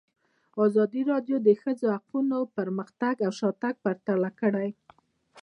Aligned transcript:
ازادي 0.65 1.01
راډیو 1.11 1.37
د 1.41 1.43
د 1.47 1.49
ښځو 1.61 1.85
حقونه 1.95 2.37
پرمختګ 2.57 3.15
او 3.25 3.31
شاتګ 3.39 3.73
پرتله 3.85 4.29
کړی. 4.39 4.69